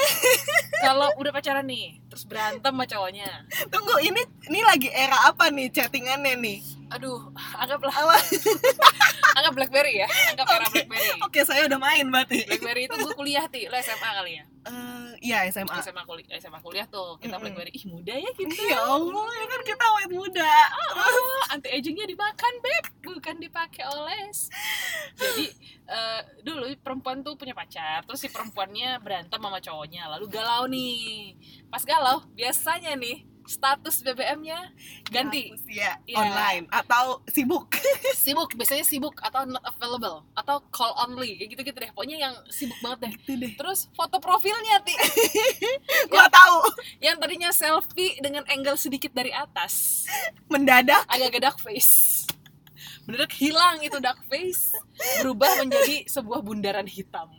Kalau 0.85 1.08
udah 1.19 1.32
pacaran 1.32 1.67
nih 1.67 1.99
terus 2.08 2.25
berantem 2.25 2.73
sama 2.73 2.85
cowoknya. 2.85 3.29
Tunggu 3.73 3.96
ini 4.05 4.20
ini 4.49 4.61
lagi 4.64 4.88
era 4.93 5.29
apa 5.29 5.49
nih 5.49 5.73
chattingannya 5.73 6.35
nih? 6.38 6.58
Aduh 6.93 7.32
anggaplah. 7.56 7.93
Anggap 9.38 9.55
BlackBerry 9.55 10.02
ya 10.02 10.08
anggap 10.35 10.46
era 10.50 10.67
Oke. 10.67 10.73
BlackBerry. 10.82 11.08
Oke 11.23 11.40
saya 11.46 11.62
udah 11.70 11.79
main 11.79 12.06
berarti. 12.11 12.43
BlackBerry 12.49 12.91
itu 12.91 12.94
gue 12.99 13.12
kuliah 13.14 13.46
ti. 13.46 13.70
Lo 13.70 13.76
SMA 13.79 14.11
kali 14.11 14.32
ya? 14.41 14.44
Eh, 14.67 15.11
iya 15.23 15.38
SMA 15.52 15.79
SMA 15.79 16.02
kuliah 16.02 16.26
SMA 16.43 16.58
kuliah 16.58 16.87
tuh. 16.91 17.20
Kita 17.23 17.38
Mm-mm. 17.38 17.43
BlackBerry. 17.46 17.70
Ih 17.70 17.84
muda 17.87 18.14
ya 18.19 18.31
kita. 18.34 18.50
Ya 18.67 18.82
Allah 18.82 19.29
ya 19.31 19.46
kan 19.46 19.61
kita 19.62 19.84
awet 19.84 20.11
muda. 20.11 20.52
Anti 21.55 21.69
agingnya 21.70 22.06
dimakan 22.11 22.55
beb. 22.58 22.84
Bukan 23.14 23.37
dipakai 23.38 23.84
oles. 23.87 24.50
Jadi 25.14 25.55
eh, 25.88 26.20
dulu 26.44 26.69
perempuan 26.85 27.25
tuh 27.25 27.35
punya 27.35 27.56
pacar 27.56 28.05
terus 28.05 28.20
si 28.20 28.29
perempuannya 28.29 29.00
berantem 29.00 29.40
sama 29.40 29.58
cowoknya 29.58 30.12
lalu 30.12 30.29
galau 30.29 30.69
nih. 30.69 31.35
Pas 31.73 31.82
galau 31.82 32.23
biasanya 32.37 32.93
nih 32.94 33.25
status 33.49 34.05
BBM-nya 34.05 34.61
ganti. 35.08 35.56
Ya 35.73 35.96
Iya. 36.05 36.20
online 36.20 36.64
atau 36.69 37.25
sibuk. 37.32 37.73
Sibuk 38.29 38.52
biasanya 38.52 38.85
sibuk 38.85 39.17
atau 39.25 39.49
not 39.49 39.64
available 39.64 40.29
atau 40.37 40.61
call 40.69 40.93
only 41.08 41.40
kayak 41.40 41.56
gitu-gitu 41.56 41.79
deh. 41.81 41.91
Pokoknya 41.96 42.29
yang 42.29 42.34
sibuk 42.52 42.76
banget 42.84 43.08
deh. 43.08 43.12
Gitu 43.25 43.32
deh. 43.41 43.52
Terus 43.56 43.88
foto 43.96 44.20
profilnya 44.20 44.84
ti. 44.84 44.93
Gua 46.12 46.29
tahu. 46.29 46.61
Yang 47.00 47.17
tadinya 47.25 47.50
selfie 47.50 48.20
dengan 48.20 48.44
angle 48.52 48.76
sedikit 48.76 49.17
dari 49.17 49.32
atas. 49.32 50.05
Mendadak. 50.52 51.08
Agak-agak 51.08 51.41
dark 51.41 51.58
face 51.64 52.18
mendadak 53.08 53.32
hilang 53.40 53.81
itu 53.81 53.96
dark 54.05 54.20
face 54.28 54.76
berubah 55.25 55.64
menjadi 55.64 56.05
sebuah 56.05 56.44
bundaran 56.44 56.84
hitam. 56.84 57.32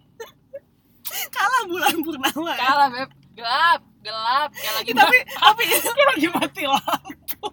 Kalah 1.30 1.64
bulan 1.70 1.94
purnama. 2.02 2.54
Ya. 2.54 2.58
kalah 2.58 2.88
beb. 2.90 3.10
Gelap 3.38 3.82
gelap. 4.02 4.50
Kayak 4.58 4.74
lagi 4.82 4.92
tapi 4.98 5.18
tapi 5.30 5.62
kayak 5.70 6.08
lagi 6.18 6.28
mati 6.34 6.64
lampu. 6.66 7.50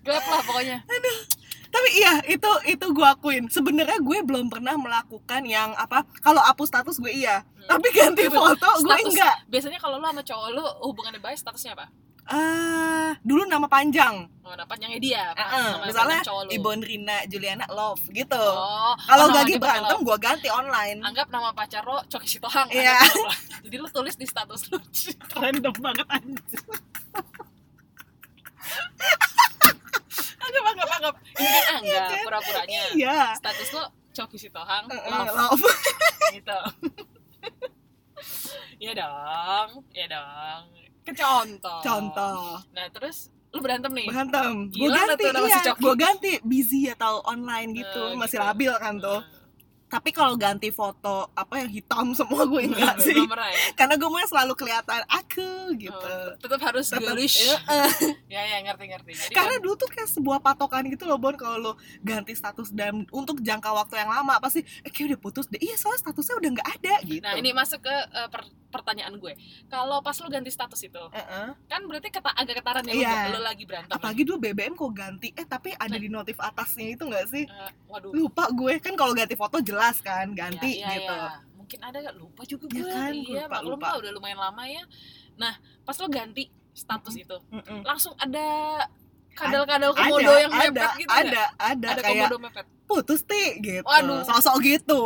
Gelap 0.00 0.24
lah 0.24 0.40
pokoknya. 0.48 0.78
Tapi 1.66 1.88
iya 1.92 2.24
itu 2.24 2.50
itu 2.72 2.86
gue 2.88 3.04
akuin. 3.04 3.44
Sebenarnya 3.52 4.00
gue 4.00 4.18
belum 4.24 4.48
pernah 4.48 4.80
melakukan 4.80 5.44
yang 5.44 5.76
apa 5.76 6.08
kalau 6.24 6.40
hapus 6.40 6.72
status 6.72 6.96
gue 6.96 7.12
iya. 7.12 7.44
Hmm. 7.66 7.74
tapi 7.74 7.88
ganti 7.90 8.24
foto 8.30 8.68
gue 8.78 8.96
enggak. 9.10 9.36
biasanya 9.50 9.82
kalau 9.82 9.98
lo 9.98 10.06
sama 10.06 10.22
cowok 10.22 10.48
lo 10.54 10.64
hubungannya 10.86 11.18
baik 11.18 11.34
statusnya 11.34 11.74
apa 11.74 11.90
ah 12.26 13.14
dulu 13.22 13.46
nama 13.46 13.66
panjang. 13.70 14.26
Oh, 14.46 14.54
nah, 14.54 14.62
panjangnya 14.62 14.98
dia 15.02 15.22
eh, 15.34 15.46
nama 15.46 15.86
misalnya. 15.86 16.20
Ibon 16.54 16.82
Rina 16.82 17.26
Juliana 17.26 17.66
Love 17.70 18.02
gitu. 18.14 18.38
Oh 18.38 18.94
kalau 19.06 19.26
oh, 19.26 19.28
nama 19.30 19.42
lagi 19.42 19.58
berantem 19.58 19.98
gue 20.02 20.16
ganti 20.18 20.48
online. 20.50 20.98
Anggap 21.02 21.30
nama 21.30 21.50
pacar 21.54 21.82
lo 21.86 22.02
Coki 22.06 22.26
Sitohang. 22.26 22.70
Iya. 22.70 22.98
lo. 22.98 23.30
jadi 23.66 23.76
lo 23.82 23.88
tulis 23.90 24.14
di 24.18 24.26
status 24.26 24.70
lo 24.70 24.78
random 25.42 25.74
banget 25.78 26.06
anjir 26.10 26.62
anggap 30.46 30.64
anggap 30.70 30.88
anggap. 30.98 31.14
Ini 31.36 31.48
kan 31.50 31.74
anggap 31.82 32.02
kan? 32.06 32.24
pura-puranya. 32.24 32.82
Iya. 32.94 33.18
Status 33.38 33.68
lo 33.74 33.84
Coki 34.16 34.38
Sitohang 34.40 34.84
eh, 34.88 35.00
love. 35.10 35.34
Love. 35.34 35.62
Gitu. 36.34 36.58
Iya 38.76 38.92
dong, 38.92 39.88
iya 39.96 40.04
dong. 40.04 40.68
Kecontoh. 41.06 41.80
contoh 41.80 42.58
Nah 42.70 42.86
terus 42.90 43.16
lu 43.48 43.60
berantem 43.60 43.88
nih. 43.90 44.04
berantem 44.04 44.68
gue 44.68 44.84
ganti 44.90 45.24
iya 45.24 45.72
gue 45.72 45.94
ganti 45.96 46.32
busy 46.42 46.90
atau 46.90 47.24
online 47.24 47.72
gitu 47.74 48.02
Eh, 48.06 48.14
masih 48.14 48.36
gitu. 48.36 48.44
labil 48.44 48.72
kan 48.76 48.94
tuh 48.98 49.18
Hmm. 49.18 49.35
Tapi 49.96 50.12
kalau 50.12 50.36
ganti 50.36 50.68
foto 50.68 51.32
apa 51.32 51.56
yang 51.58 51.70
hitam 51.70 52.12
semua 52.12 52.44
gue 52.44 52.62
enggak 52.68 53.00
sih 53.00 53.16
pernah 53.16 53.48
ya. 53.48 53.72
karena 53.72 53.94
gue 53.94 54.04
mau 54.06 54.20
selalu 54.22 54.52
kelihatan 54.54 55.00
aku 55.06 55.48
gitu 55.74 55.96
Oh, 55.96 56.36
tetap 56.36 56.60
harus 56.62 56.84
Tetep, 56.86 57.00
girlish. 57.02 57.40
eh, 57.40 57.56
eh. 57.72 57.90
Ya 58.34 58.42
ya 58.44 58.58
ngerti 58.60 58.84
ngerti. 58.86 59.12
Jadi 59.16 59.32
karena 59.32 59.54
kan- 59.54 59.62
dulu 59.62 59.74
tuh 59.74 59.88
kayak 59.88 60.10
sebuah 60.10 60.38
patokan 60.38 60.84
gitu 60.84 61.04
loh 61.04 61.16
Bon 61.16 61.32
kalau 61.32 61.56
lo 61.58 61.72
ganti 62.00 62.32
status 62.32 62.68
dan 62.70 63.08
untuk 63.10 63.40
jangka 63.40 63.72
waktu 63.72 63.96
yang 63.96 64.10
lama 64.10 64.36
pasti 64.36 64.60
eh 64.82 64.90
kayak 64.90 65.06
udah 65.10 65.20
putus 65.22 65.46
deh 65.46 65.56
iya 65.58 65.74
soalnya 65.74 66.02
statusnya 66.02 66.34
udah 66.36 66.50
nggak 66.52 66.68
ada 66.74 66.94
gitu 67.02 67.22
Nah 67.22 67.34
ini 67.34 67.50
masuk 67.50 67.80
ke 67.80 67.88
eh, 67.88 68.28
per- 68.28 68.44
pertanyaan 68.68 69.14
gue. 69.14 69.32
Kalau 69.64 70.00
pas 70.00 70.12
lu 70.14 70.28
ganti 70.28 70.50
status 70.50 70.76
itu, 70.82 71.00
Heeh. 71.00 71.48
kan 71.64 71.80
berarti 71.82 72.10
keta 72.10 72.28
agak 72.30 72.60
ketaran 72.60 72.84
ya 72.84 73.30
lu, 73.30 73.38
lu 73.38 73.40
lagi 73.42 73.64
berantem. 73.64 73.88
apalagi 73.90 74.22
dulu 74.22 74.36
BBM 74.42 74.74
kok 74.74 74.90
ganti 74.92 75.28
eh 75.32 75.46
tapi 75.46 75.70
ada 75.72 75.96
di 75.96 76.08
notif 76.08 76.36
atasnya 76.36 76.92
itu 76.92 77.02
nggak 77.02 77.26
sih 77.26 77.44
Eh, 77.46 77.70
waduh. 77.86 78.10
lupa 78.10 78.50
gue 78.50 78.76
kan 78.78 78.92
kalau 78.92 79.12
ganti 79.12 79.32
foto 79.32 79.60
jelas 79.60 79.85
kan 79.96 80.26
ganti 80.32 80.78
Iya, 80.78 80.84
iya, 80.84 80.90
gitu. 80.96 81.14
iya. 81.14 81.30
Mungkin 81.52 81.78
ada 81.82 81.96
gak 82.00 82.16
lupa 82.16 82.42
juga 82.42 82.64
Ya 82.70 82.84
kan, 82.84 83.12
iya, 83.12 83.42
lupa, 83.42 83.54
maklum 83.54 83.70
lupa. 83.74 83.86
lah 83.86 83.94
udah 83.98 84.10
lumayan 84.12 84.38
lama 84.40 84.62
ya. 84.64 84.82
Nah, 85.34 85.54
pas 85.82 85.96
lo 85.96 86.06
ganti 86.06 86.44
status 86.72 87.14
itu, 87.16 87.36
Mm-mm. 87.50 87.80
langsung 87.82 88.12
ada 88.16 88.46
kadal-kadal 89.32 89.92
ada 89.92 89.98
komodo 89.98 90.32
yang 90.34 90.48
ada 90.50 90.68
mepet 90.70 90.90
gitu 90.96 91.08
nggak? 91.08 91.20
ada 91.22 91.42
ada, 91.58 91.86
ada 91.92 92.00
kayak 92.00 92.24
komodo 92.24 92.36
mepet? 92.38 92.66
putus 92.86 93.20
ti 93.22 93.42
gitu. 93.58 93.84
Waduh. 93.84 94.22
sosok 94.24 94.56
gitu. 94.62 95.02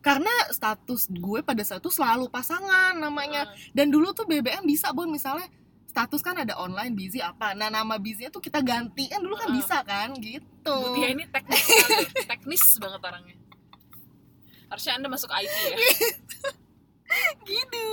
Karena 0.00 0.32
status 0.48 1.10
gue 1.10 1.40
pada 1.40 1.60
saat 1.60 1.80
itu 1.80 1.90
selalu 1.90 2.28
pasangan 2.28 2.94
namanya. 2.94 3.50
Eh, 3.50 3.74
dan 3.74 3.90
dulu 3.90 4.12
tuh 4.12 4.24
BBM 4.24 4.64
bisa 4.64 4.88
bon 4.90 5.10
misalnya 5.10 5.44
status 5.84 6.22
kan 6.22 6.38
ada 6.38 6.54
online 6.54 6.94
busy 6.94 7.18
apa. 7.18 7.52
Nah 7.52 7.66
nama 7.66 7.98
busynya 7.98 8.30
tuh 8.30 8.40
kita 8.40 8.62
ganti. 8.62 9.10
Kan 9.10 9.20
dulu 9.20 9.34
kan 9.34 9.50
Heeh. 9.50 9.58
bisa 9.58 9.76
kan? 9.82 10.14
Gitu. 10.14 10.76
Tia 10.94 11.08
ini 11.10 11.26
teknis 11.26 11.60
sekali. 11.60 12.04
Teknis 12.24 12.62
banget 12.78 13.00
orangnya 13.02 13.36
harusnya 14.70 14.92
anda 14.94 15.08
masuk 15.08 15.28
IT 15.28 15.50
ya. 15.66 15.76
Gitu. 17.42 17.86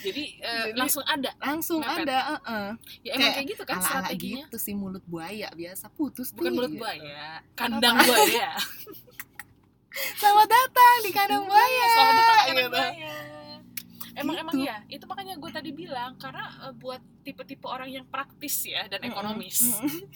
Jadi, 0.00 0.40
Jadi- 0.40 0.72
langsung 0.72 1.04
ada. 1.04 1.36
langsung 1.38 1.78
Mepet. 1.78 2.08
ada 2.08 2.18
heeh. 2.32 2.66
ya 3.02 3.10
emang 3.12 3.20
Kayak 3.20 3.34
kayak 3.36 3.48
gitu 3.50 3.62
kan 3.62 3.76
ala-ala 3.76 3.88
strateginya. 4.08 4.40
gitu 4.42 4.56
sih 4.56 4.72
mulut 4.72 5.04
buaya 5.04 5.52
biasa 5.52 5.92
putus 5.92 6.32
bukan 6.32 6.48
Ti, 6.48 6.56
mulut 6.56 6.72
gitu. 6.72 6.80
buaya 6.80 7.44
kandang 7.52 7.96
buaya. 8.08 8.56
Selamat 10.16 10.48
datang 10.48 10.96
di 10.98 11.10
kandang 11.12 11.44
buaya. 11.44 11.86
selamat 11.86 12.14
datang 12.14 12.34
di 12.34 12.44
kandang 12.48 12.70
buaya. 12.70 13.12
emang 14.14 14.32
Gitu. 14.32 14.40
emang 14.40 14.54
iya. 14.58 14.76
Itu 14.88 15.04
makanya 15.04 15.34
gue 15.36 15.50
tadi 15.52 15.70
bilang 15.70 16.16
karena 16.16 16.44
eh, 16.64 16.74
buat 16.74 17.02
tipe-tipe 17.20 17.66
orang 17.66 17.92
yang 17.92 18.06
praktis 18.06 18.64
ya 18.64 18.88
dan 18.88 19.04
ekonomis. 19.04 19.60
Mm-mm. 19.76 20.08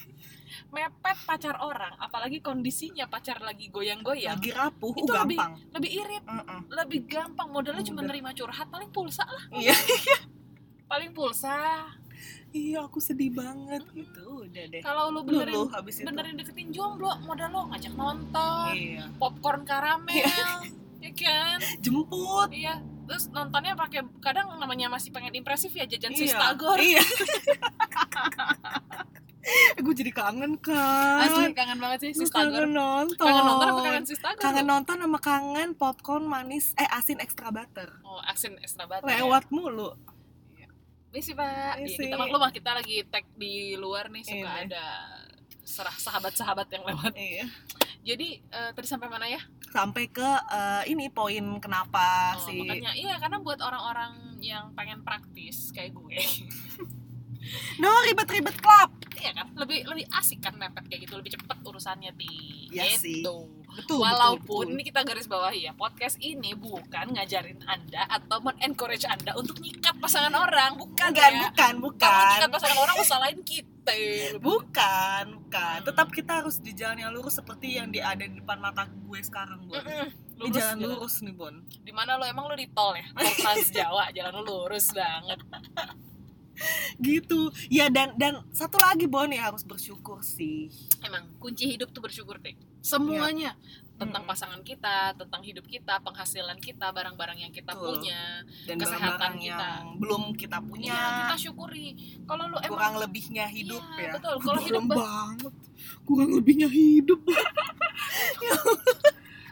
Mepet 0.71 1.19
pacar 1.25 1.57
orang 1.61 1.95
apalagi 1.99 2.39
kondisinya 2.41 3.07
pacar 3.07 3.41
lagi 3.41 3.69
goyang-goyang 3.69 4.37
lagi 4.39 4.51
rapuh 4.53 4.93
Itu 4.97 5.13
uh, 5.13 5.25
lebih- 5.25 5.39
gampang. 5.41 5.53
lebih 5.75 5.91
irit 6.05 6.25
Mm-mm. 6.25 6.61
lebih 6.73 7.01
gampang 7.07 7.49
modalnya 7.49 7.85
cuma 7.85 8.01
nerima 8.05 8.31
curhat 8.33 8.69
paling 8.69 8.91
pulsa 8.91 9.25
lah. 9.25 9.45
Iya. 9.55 9.75
Paling 10.89 11.13
pulsa. 11.13 11.85
Iya 12.49 12.89
aku 12.89 12.97
sedih 12.97 13.29
banget. 13.29 13.85
Gitu 13.93 14.25
udah 14.25 14.65
deh. 14.73 14.81
Kalau 14.81 15.13
lu 15.13 15.21
benerin 15.21 15.53
lu 15.53 15.69
habis 15.69 16.01
itu. 16.01 16.09
benerin 16.09 16.33
deketin 16.33 16.73
jomblo 16.73 17.13
modal 17.29 17.53
lo 17.53 17.69
ngajak 17.69 17.93
nonton 17.93 18.73
iya. 18.73 19.05
popcorn 19.21 19.69
karamel 19.69 20.25
ya 21.05 21.13
kan? 21.13 21.61
Jemput. 21.85 22.49
Iya 22.49 22.81
terus 23.09 23.33
nontonnya 23.33 23.73
pakai 23.73 24.05
kadang 24.21 24.53
namanya 24.61 24.93
masih 24.93 25.09
pengen 25.09 25.33
impresif 25.33 25.73
ya 25.73 25.89
jajan 25.89 26.13
iya. 26.13 26.21
Sistagor 26.21 26.77
iya 26.77 27.01
gue 29.85 29.95
jadi 29.95 30.11
kangen 30.11 30.57
kan 30.59 31.25
asli 31.25 31.53
kangen 31.53 31.79
banget 31.79 31.99
sih 32.05 32.13
sistagor 32.15 32.65
kangen 32.65 32.73
nonton. 32.73 33.17
Kangen 33.19 33.45
nonton 33.45 33.67
apa 33.67 33.81
kangen 33.83 34.05
sistagor 34.05 34.41
kangen 34.41 34.67
nonton 34.67 34.97
sama 34.99 35.19
kangen 35.19 35.69
popcorn 35.73 36.25
manis 36.25 36.73
eh 36.75 36.89
asin 36.89 37.19
extra 37.19 37.49
butter. 37.49 37.89
Oh 38.03 38.21
asin 38.23 38.57
extra 38.59 38.85
butter. 38.85 39.07
Ya. 39.07 39.21
lewat 39.21 39.49
mulu. 39.49 39.97
Ini 41.09 41.21
sih 41.21 41.33
pak. 41.33 41.81
Ini 41.81 41.85
Iya, 41.85 41.97
sih. 41.97 42.05
kita 42.05 42.17
maklum 42.17 42.43
kita 42.51 42.71
lagi 42.75 42.97
tag 43.07 43.25
di 43.35 43.55
luar 43.75 44.09
nih 44.09 44.23
suka 44.23 44.37
Ini. 44.55 44.65
ada 44.67 44.85
serah 45.65 45.93
sahabat-sahabat 45.95 46.69
yang 46.69 46.85
lewat. 46.85 47.13
Iya. 47.15 47.45
Jadi 48.05 48.29
eh, 48.43 48.71
tadi 48.73 48.85
sampai 48.85 49.09
mana 49.09 49.25
ya? 49.25 49.41
Sampai 49.69 50.09
ke 50.09 50.25
eh, 50.25 50.83
ini 50.87 51.09
poin 51.09 51.41
kenapa 51.59 52.37
Oh, 52.37 52.45
sih? 52.45 52.61
makanya. 52.61 52.93
Iya 52.93 53.17
karena 53.17 53.37
buat 53.39 53.57
orang-orang 53.59 54.37
yang 54.41 54.73
pengen 54.73 55.01
praktis 55.01 55.73
kayak 55.73 55.93
gue. 55.93 56.17
No 57.79 57.89
ribet-ribet 58.05 58.59
club 58.59 58.93
iya 59.21 59.33
kan? 59.35 59.47
Lebih 59.55 59.85
lebih 59.87 60.07
asik 60.15 60.39
kan 60.43 60.55
mepet 60.55 60.85
kayak 60.87 61.01
gitu. 61.07 61.15
Lebih 61.19 61.35
cepet 61.39 61.59
urusannya 61.63 62.11
di 62.15 62.33
sih. 62.99 63.23
gitu. 63.23 63.49
betul 63.69 64.01
walaupun 64.03 64.65
betul, 64.65 64.75
ini 64.75 64.83
kita 64.91 65.07
garis 65.07 65.31
bawahi 65.31 65.71
ya 65.71 65.73
podcast 65.77 66.19
ini 66.19 66.51
bukan 66.57 67.15
ngajarin 67.15 67.63
anda 67.63 68.11
atau 68.11 68.43
men-encourage 68.43 69.07
anda 69.07 69.37
untuk 69.39 69.61
nyikat 69.63 69.95
pasangan 70.03 70.35
orang. 70.35 70.75
Bukan 70.75 71.15
bukan 71.15 71.33
ya. 71.33 71.51
bukan 71.53 71.75
bukan. 71.79 72.27
nyikat 72.35 72.51
pasangan 72.51 72.79
orang 72.83 72.97
usalahin 72.99 73.41
kita. 73.47 73.95
Bukan 74.43 75.25
bukan. 75.39 75.79
Hmm. 75.79 75.87
tetap 75.87 76.09
kita 76.11 76.33
harus 76.43 76.59
di 76.59 76.73
jalan 76.75 76.99
yang 76.99 77.13
lurus 77.15 77.39
seperti 77.39 77.79
yang 77.79 77.89
di 77.89 78.03
ada 78.03 78.21
di 78.21 78.37
depan 78.37 78.59
mata 78.59 78.85
gue 78.89 79.21
sekarang 79.23 79.65
Bon. 79.65 79.79
Mm-mm. 79.81 80.09
ini 80.43 80.49
jalan 80.53 80.77
lurus 80.83 81.23
nih 81.23 81.35
Bon. 81.37 81.55
Di 81.65 81.93
mana 81.95 82.19
lo? 82.19 82.25
Emang 82.27 82.51
lo 82.51 82.57
di 82.59 82.69
tol 82.73 82.99
ya? 82.99 83.07
Tol 83.15 83.35
Trans 83.39 83.69
Jawa 83.77 84.11
jalan 84.11 84.33
lo 84.33 84.43
lurus 84.43 84.91
banget 84.91 85.39
gitu. 86.99 87.49
Ya 87.69 87.89
dan 87.89 88.15
dan 88.17 88.43
satu 88.51 88.77
lagi 88.79 89.05
Bon 89.05 89.27
ya 89.27 89.49
harus 89.49 89.63
bersyukur 89.63 90.21
sih. 90.21 90.69
Emang 91.01 91.27
kunci 91.39 91.67
hidup 91.69 91.91
tuh 91.91 92.01
bersyukur 92.01 92.39
deh. 92.39 92.55
Semuanya. 92.81 93.55
Tentang 93.99 94.23
Mm-mm. 94.23 94.31
pasangan 94.31 94.63
kita 94.63 95.11
tentang 95.19 95.43
hidup 95.43 95.67
kita 95.67 95.99
penghasilan 96.07 96.55
kita 96.63 96.87
barang-barang 96.95 97.35
yang 97.43 97.51
kita 97.51 97.75
Betul. 97.75 97.99
punya 97.99 98.47
dan 98.63 98.79
Kesehatan 98.79 99.03
barang-barang 99.11 99.35
kita. 99.43 99.69
yang 99.75 99.99
belum 99.99 100.23
kita 100.39 100.59
punya. 100.63 100.95
Iya, 100.95 101.07
kita 101.19 101.35
syukuri. 101.43 101.89
Kalau 102.23 102.47
lo 102.47 102.63
emang 102.63 102.71
kurang 102.71 102.95
lebihnya 103.03 103.51
hidup 103.51 103.83
Iya, 103.99 103.99
ya. 103.99 104.13
betul. 104.15 104.35
Kalau 104.39 104.61
hidup 104.63 104.83
banget. 104.87 105.53
Kurang 106.07 106.31
lebihnya 106.31 106.69
hidup. 106.71 107.19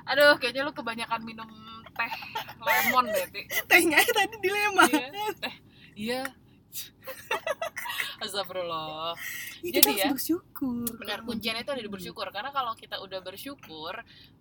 Aduh 0.06 0.38
kayaknya 0.38 0.62
lo 0.62 0.70
kebanyakan 0.70 1.20
minum 1.26 1.50
teh 1.90 2.12
lemon 2.60 3.04
deh 3.10 3.26
Ti. 3.34 3.42
tehnya 3.66 3.98
tadi 3.98 4.36
dilema. 4.38 4.86
Iya 4.86 5.26
teh. 5.42 5.54
Iya 5.96 6.20
Astagfirullah. 8.24 9.12
Ya, 9.60 9.70
Jadi 9.76 9.88
kita 9.88 9.90
ya, 9.92 10.12
bersyukur. 10.12 10.88
Benar 11.00 11.20
kuncinya 11.24 11.60
itu 11.60 11.72
ada 11.72 11.82
di 11.82 11.92
bersyukur. 11.92 12.26
Karena 12.32 12.50
kalau 12.52 12.72
kita 12.76 13.00
udah 13.00 13.20
bersyukur 13.20 13.94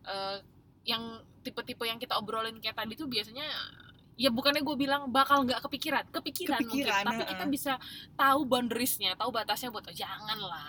eh, 0.08 0.38
yang 0.86 1.22
tipe-tipe 1.42 1.84
yang 1.86 1.98
kita 1.98 2.16
obrolin 2.16 2.62
kayak 2.62 2.78
tadi 2.78 2.94
tuh 2.94 3.10
biasanya 3.10 3.46
ya 4.16 4.30
bukannya 4.30 4.60
gue 4.60 4.76
bilang 4.78 5.08
bakal 5.08 5.44
nggak 5.44 5.60
kepikiran 5.60 6.04
kepikiran, 6.08 6.60
Kepikiran, 6.60 7.04
mungkin 7.04 7.20
tapi 7.20 7.24
kita 7.28 7.46
bisa 7.46 7.74
tahu 8.14 8.40
boundariesnya 8.44 9.12
tahu 9.14 9.30
batasnya 9.30 9.70
buat 9.70 9.84
jangan 9.92 10.40
lah 10.40 10.66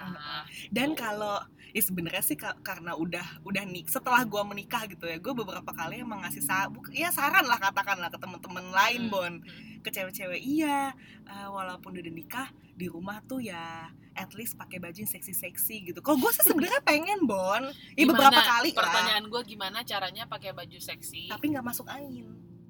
dan 0.68 0.92
kalau 0.92 1.38
ya 1.70 1.78
sebenarnya 1.78 2.24
sih 2.24 2.34
ka- 2.34 2.58
karena 2.60 2.92
udah 2.92 3.22
udah 3.42 3.62
nik 3.62 3.86
setelah 3.86 4.24
gua 4.24 4.42
menikah 4.42 4.82
gitu 4.86 5.04
ya 5.04 5.16
gue 5.16 5.30
beberapa 5.30 5.68
kali 5.68 6.00
emang 6.00 6.24
ngasih 6.24 6.40
sa 6.40 6.66
ya 6.90 7.08
saran 7.08 7.44
lah 7.44 7.60
katakanlah 7.60 8.08
ke 8.08 8.16
temen-temen 8.16 8.66
lain 8.68 9.00
Hmm, 9.02 9.12
bon. 9.12 9.32
hmm. 9.38 9.78
ke 9.78 9.90
cewek-cewek 9.90 10.40
iya 10.40 10.90
eh, 11.22 11.48
walaupun 11.48 11.94
udah 11.94 12.10
nikah 12.10 12.48
di 12.72 12.86
rumah 12.86 13.22
tuh 13.22 13.38
ya 13.38 13.86
at 14.12 14.32
least 14.32 14.56
pakai 14.56 14.80
baju 14.80 14.96
yang 14.96 15.06
seksi-seksi 15.06 15.86
gitu. 15.86 16.00
Kalau 16.00 16.16
gue 16.16 16.32
sih 16.32 16.40
sebenarnya 16.48 16.80
pengen 16.80 17.22
bon, 17.22 17.68
ya 17.92 18.00
Gimana? 18.00 18.10
beberapa 18.10 18.40
kali 18.42 18.72
pertanyaan 18.72 19.24
gue 19.28 19.42
gimana 19.44 19.78
caranya 19.82 20.24
pakai 20.24 20.50
baju 20.50 20.74
seksi? 20.74 21.28
Tapi 21.28 21.44
nggak 21.52 21.60
masuk 21.62 21.84
angin. 21.86 22.24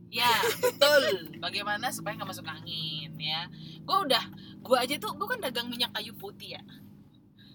Ya 0.09 0.31
betul. 0.59 1.35
Bagaimana 1.37 1.91
supaya 1.91 2.15
nggak 2.15 2.31
masuk 2.31 2.47
angin 2.47 3.11
ya? 3.17 3.51
Gue 3.83 3.97
udah, 4.07 4.25
gue 4.59 4.77
aja 4.79 4.95
tuh 4.97 5.13
gue 5.13 5.27
kan 5.27 5.41
dagang 5.41 5.67
minyak 5.67 5.91
kayu 5.93 6.15
putih 6.15 6.57
ya. 6.57 6.63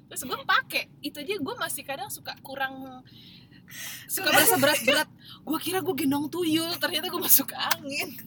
Terus 0.08 0.28
gue 0.28 0.38
pakai 0.44 0.92
itu 1.00 1.18
aja 1.18 1.40
gue 1.40 1.56
masih 1.56 1.84
kadang 1.84 2.12
suka 2.12 2.36
kurang 2.44 3.02
suka 4.06 4.30
berasa 4.30 4.60
berat-berat. 4.60 5.08
Gue 5.42 5.58
kira 5.58 5.80
gue 5.80 5.96
gendong 5.96 6.28
tuyul, 6.28 6.76
ternyata 6.76 7.08
gue 7.08 7.22
masuk 7.22 7.50
angin. 7.52 8.20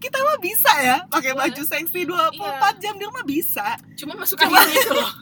Kita 0.00 0.16
mah 0.18 0.40
bisa 0.40 0.72
ya 0.80 0.96
pakai 1.06 1.36
Boleh. 1.36 1.52
baju 1.52 1.62
seksi 1.62 2.00
24 2.02 2.34
Iya. 2.34 2.72
jam 2.80 2.94
di 2.96 3.04
rumah 3.04 3.22
bisa. 3.22 3.76
Cuma 3.94 4.16
masuk 4.16 4.36
Cuma- 4.36 4.58
angin 4.58 4.74
itu 4.74 4.90
loh. 4.90 5.12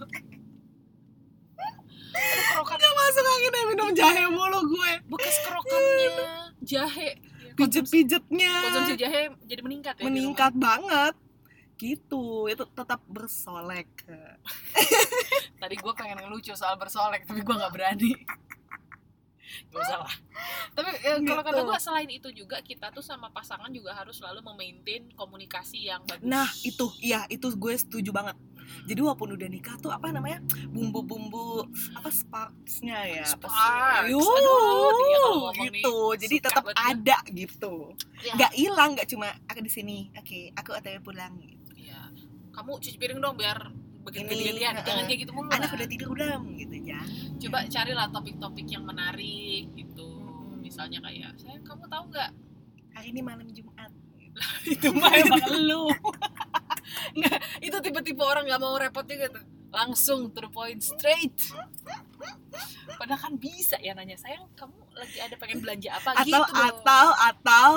Nggak 2.58 2.94
masuk 2.94 3.24
angin 3.28 3.50
dan 3.50 3.64
minum 3.68 3.88
jahe 3.92 4.24
mulu 4.26 4.60
gue. 4.66 4.92
bekas 5.06 5.36
kerokannya 5.44 6.47
jahe. 6.62 7.18
Ya, 7.18 7.52
konsumsi, 7.54 8.06
Pijet-pijetnya 8.06 8.54
konsumsi 8.66 8.94
jahe 8.98 9.22
jadi 9.46 9.60
meningkat 9.62 9.94
ya. 9.98 10.04
meningkat 10.06 10.52
banget. 10.54 11.14
Gitu, 11.78 12.50
itu 12.50 12.64
tetap 12.74 12.98
bersolek. 13.06 13.86
Tadi 15.62 15.74
gue 15.78 15.92
pengen 15.94 16.18
ngelucu 16.26 16.50
soal 16.58 16.74
bersolek, 16.74 17.22
tapi 17.22 17.46
gue 17.46 17.54
nggak 17.54 17.70
berani. 17.70 18.12
Gak 19.70 19.80
usah 19.80 19.98
lah. 20.04 20.14
Tapi 20.76 20.90
eh, 21.02 21.18
kalau 21.24 21.42
kata 21.42 21.60
Gitu. 21.62 21.68
gue 21.70 21.78
selain 21.80 22.10
itu 22.10 22.28
juga 22.34 22.56
kita 22.62 22.90
tuh 22.90 23.02
sama 23.02 23.30
pasangan 23.32 23.70
juga 23.70 23.94
harus 23.96 24.18
selalu 24.18 24.42
memaintain 24.44 25.08
komunikasi 25.14 25.88
yang 25.88 26.02
bagus. 26.04 26.26
Nah, 26.26 26.46
itu 26.62 26.86
iya, 26.98 27.24
itu 27.30 27.48
gue 27.54 27.74
setuju 27.74 28.10
banget. 28.12 28.36
Jadi 28.86 29.00
walaupun 29.00 29.34
udah 29.34 29.48
nikah 29.48 29.76
tuh 29.80 29.92
apa 29.92 30.12
namanya? 30.12 30.40
bumbu-bumbu 30.68 31.66
apa 31.96 32.08
sparksnya 32.12 32.98
ya? 33.20 33.24
Sparks. 33.24 34.08
Yuh, 34.12 34.20
Aduh, 34.20 35.50
nih, 35.56 35.82
gitu. 35.82 35.96
Jadi 36.16 36.36
suka 36.40 36.46
tetap 36.48 36.64
ya. 36.66 36.74
ada 36.94 37.18
gitu. 37.32 37.74
Ya. 38.24 38.32
Nggak 38.36 38.52
hilang, 38.56 38.90
nggak 38.96 39.08
cuma 39.08 39.28
aku 39.48 39.60
di 39.64 39.72
sini. 39.72 39.98
Oke, 40.16 40.52
aku 40.54 40.76
otw 40.76 40.98
pulang. 41.04 41.34
Iya. 41.74 42.12
Kamu 42.52 42.80
cuci 42.80 42.96
piring 42.98 43.20
dong 43.22 43.36
biar 43.38 43.58
heeh. 44.08 44.84
Jangan 44.88 45.04
kayak 45.04 45.20
gitu 45.20 45.32
mulu. 45.36 45.52
Anak 45.52 45.68
lah. 45.68 45.76
udah 45.76 45.88
tidur 45.88 46.08
belum 46.16 46.42
gitu 46.56 46.76
ya. 46.80 47.00
Coba 47.44 47.58
carilah 47.68 48.08
topik-topik 48.08 48.66
yang 48.72 48.84
menarik 48.88 49.68
gitu. 49.76 50.08
Mm-mm. 50.08 50.64
Misalnya 50.64 51.04
kayak, 51.04 51.36
sayang 51.36 51.64
kamu 51.64 51.84
tahu 51.92 52.04
nggak 52.08 52.30
Hari 52.98 53.14
ini 53.14 53.22
malam 53.22 53.46
Jumat. 53.54 53.92
itu 54.66 54.90
mah 54.94 55.12
emang 55.22 55.42
lu 55.66 55.86
nggak 57.16 57.38
itu 57.64 57.76
tipe-tipe 57.80 58.22
orang 58.22 58.44
nggak 58.48 58.60
mau 58.60 58.74
repot 58.76 59.04
juga 59.04 59.28
tuh. 59.32 59.44
Langsung 59.68 60.32
to 60.32 60.40
the 60.40 60.50
point 60.50 60.80
straight. 60.80 61.36
Padahal 62.96 63.20
kan 63.20 63.34
bisa 63.36 63.76
ya 63.78 63.92
nanya 63.92 64.16
sayang 64.16 64.48
kamu 64.56 64.74
lagi 64.96 65.18
ada 65.20 65.34
pengen 65.36 65.60
belanja 65.60 65.92
apa? 65.92 66.24
Atau 66.24 66.24
gitu 66.24 66.40
atau 66.56 67.06
atau 67.14 67.70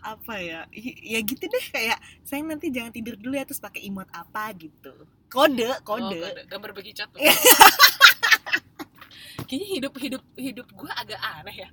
apa 0.00 0.34
ya? 0.40 0.60
Ya 1.04 1.20
gitu 1.20 1.44
deh 1.44 1.66
kayak 1.70 2.00
saya 2.24 2.40
nanti 2.42 2.72
jangan 2.72 2.90
tidur 2.90 3.20
dulu 3.20 3.36
ya 3.36 3.44
terus 3.44 3.60
pakai 3.60 3.84
emot 3.84 4.08
apa 4.10 4.48
gitu. 4.56 4.92
Kode 5.28 5.68
Oh, 5.68 5.78
kode, 5.84 6.46
gambar 6.48 6.70
bekicot 6.72 7.10
kayaknya 9.46 9.68
hidup 9.78 9.94
hidup 10.02 10.22
hidup 10.34 10.66
gue 10.74 10.90
agak 10.90 11.20
aneh 11.22 11.56
ya. 11.66 11.68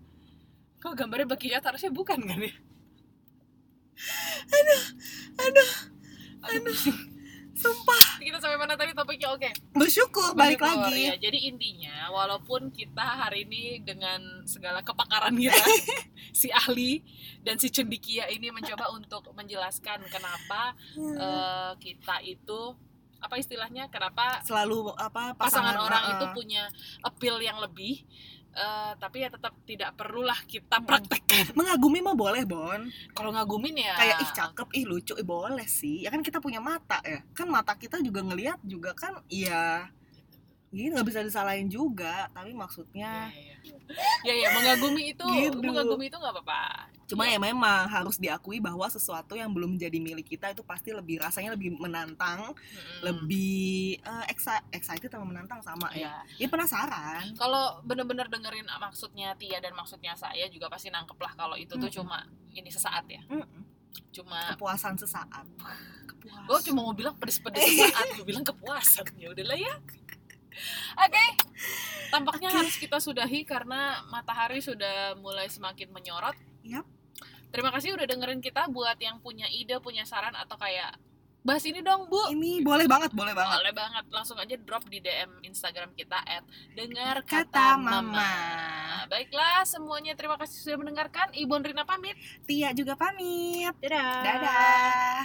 Kok 0.83 0.93
gambarnya 0.93 1.25
bekicot 1.25 1.63
harusnya 1.63 1.89
bukan 1.89 2.19
kan 2.21 2.37
ya? 2.37 2.53
Aduh 4.51 4.83
aduh 5.39 5.71
sumpah. 7.53 8.05
Kita 8.17 8.37
sampai 8.41 8.57
mana 8.57 8.73
tadi 8.73 8.91
topiknya? 8.97 9.29
Oke. 9.33 9.53
Bersyukur 9.77 10.33
balik 10.33 10.59
Bersyukur, 10.59 10.89
lagi. 10.89 11.09
ya. 11.09 11.15
Jadi 11.21 11.39
intinya 11.53 12.09
walaupun 12.09 12.73
kita 12.73 13.05
hari 13.27 13.45
ini 13.45 13.85
dengan 13.85 14.43
segala 14.49 14.81
kepakaran 14.81 15.37
kita 15.37 15.53
si 16.39 16.49
ahli 16.49 17.05
dan 17.45 17.61
si 17.61 17.69
cendikia 17.69 18.25
ini 18.33 18.49
mencoba 18.49 18.89
untuk 18.95 19.29
menjelaskan 19.37 20.01
kenapa 20.09 20.73
eh, 20.97 21.71
kita 21.77 22.25
itu 22.25 22.73
apa 23.23 23.39
istilahnya 23.39 23.87
kenapa 23.87 24.43
selalu 24.43 24.91
apa 24.99 25.31
pasangan, 25.39 25.79
orang 25.79 26.03
uh, 26.03 26.11
itu 26.19 26.25
punya 26.35 26.67
appeal 27.07 27.39
yang 27.39 27.55
lebih 27.63 28.03
Eh, 28.53 28.93
tapi 29.01 29.25
ya 29.25 29.33
tetap 29.33 29.57
tidak 29.65 29.97
perlulah 29.97 30.37
kita 30.45 30.77
praktekkan. 30.85 31.57
Mengagumi 31.57 32.05
mah 32.05 32.13
boleh 32.13 32.45
bon. 32.45 32.85
Kalau 33.17 33.33
ngagumin 33.33 33.81
ya 33.81 33.97
kayak 33.97 34.17
ih 34.21 34.29
cakep 34.29 34.67
ih 34.77 34.85
lucu 34.85 35.13
eh 35.17 35.25
boleh 35.25 35.65
sih. 35.65 36.05
Ya 36.05 36.13
kan 36.13 36.21
kita 36.21 36.37
punya 36.37 36.61
mata 36.61 37.01
ya. 37.01 37.25
Kan 37.33 37.49
mata 37.49 37.73
kita 37.73 37.97
juga 38.05 38.21
ngelihat 38.21 38.61
juga 38.61 38.93
kan 38.93 39.25
iya 39.25 39.89
Gitu 40.73 40.89
nggak 40.89 41.05
bisa 41.05 41.21
disalahin 41.21 41.69
juga 41.69 42.25
tapi 42.33 42.49
maksudnya 42.49 43.29
ya, 43.29 43.53
ya. 43.61 43.77
ya, 44.25 44.33
ya, 44.33 44.47
mengagumi 44.51 45.13
itu 45.13 45.21
Gitu. 45.21 45.61
mengagumi 45.61 46.09
itu 46.09 46.17
nggak 46.17 46.33
apa-apa 46.33 46.89
cuma 47.05 47.29
Ya. 47.29 47.37
ya 47.37 47.39
memang 47.39 47.85
harus 47.85 48.17
diakui 48.17 48.57
bahwa 48.57 48.89
sesuatu 48.89 49.37
yang 49.37 49.53
belum 49.53 49.77
menjadi 49.77 50.01
milik 50.01 50.25
kita 50.27 50.49
itu 50.49 50.65
pasti 50.65 50.89
lebih 50.89 51.21
rasanya 51.21 51.53
lebih 51.53 51.77
menantang 51.77 52.57
Mm-mm. 52.57 52.99
lebih 53.05 54.01
exci- 54.25 54.65
excited 54.73 55.07
sama 55.07 55.29
menantang 55.29 55.61
sama 55.61 55.93
ya 55.93 56.09
ya 56.25 56.41
ya 56.41 56.47
penasaran 56.49 57.37
kalau 57.37 57.77
bener-bener 57.83 58.25
dengerin 58.25 58.65
maksudnya 58.73 59.37
Tia 59.37 59.61
dan 59.61 59.77
maksudnya 59.77 60.17
saya 60.17 60.49
juga 60.49 60.73
pasti 60.73 60.89
nangkep 60.89 61.21
lah 61.21 61.37
kalau 61.37 61.53
itu 61.53 61.77
tuh 61.77 61.85
Mm-mm. 61.85 61.97
cuma 62.01 62.17
ini 62.49 62.73
sesaat 62.73 63.05
ya 63.05 63.21
Mm-mm. 63.29 63.61
cuma 64.09 64.57
kepuasan 64.57 64.97
sesaat 64.97 65.45
kepuasan 66.09 66.49
gue 66.49 66.59
cuma 66.65 66.79
mau 66.81 66.95
bilang 66.97 67.13
pedes-pedes 67.13 67.61
sesaat 67.61 68.07
gue 68.15 68.25
bilang 68.25 68.41
kepuasan 68.41 69.05
ya 69.15 69.29
udahlah 69.29 69.53
ya 69.53 69.75
oke 70.95 71.25
tampaknya 72.09 72.49
Oke. 72.53 72.57
harus 72.61 72.75
kita 72.77 72.97
sudahi 72.97 73.41
karena 73.43 74.01
matahari 74.09 74.61
sudah 74.61 75.17
mulai 75.17 75.49
semakin 75.49 75.89
menyorot 75.89 76.37
Yap. 76.63 76.85
terima 77.49 77.73
kasih 77.73 77.97
udah 77.97 78.05
dengerin 78.05 78.41
kita 78.41 78.69
buat 78.69 78.95
yang 78.97 79.17
punya 79.19 79.49
ide 79.49 79.77
punya 79.81 80.05
saran 80.05 80.33
atau 80.33 80.55
kayak 80.57 80.93
bahas 81.43 81.59
ini 81.67 81.83
dong 81.83 82.07
bu 82.07 82.31
ini 82.31 82.63
boleh 82.63 82.87
banget 82.87 83.11
boleh 83.11 83.35
banget 83.35 83.59
boleh 83.59 83.73
banget 83.75 84.05
langsung 84.15 84.39
aja 84.39 84.55
drop 84.55 84.87
di 84.87 85.03
DM 85.03 85.43
Instagram 85.43 85.91
kita 85.91 86.15
at 86.23 86.47
dengar 86.71 87.19
Kata 87.27 87.43
kata 87.51 87.67
Mama. 87.75 87.99
mama. 88.15 88.31
Baiklah 89.11 89.67
semuanya 89.67 90.15
terima 90.15 90.39
kasih 90.39 90.55
sudah 90.63 90.79
mendengarkan. 90.79 91.35
Ibu 91.35 91.53
Rina 91.59 91.83
pamit. 91.83 92.15
Tia 92.47 92.71
juga 92.71 92.95
pamit 92.95 93.75
Dadah. 93.83 94.23
dadah 94.23 95.19